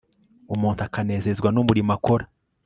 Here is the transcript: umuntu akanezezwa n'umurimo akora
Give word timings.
umuntu 0.53 0.79
akanezezwa 0.87 1.47
n'umurimo 1.51 1.91
akora 1.97 2.25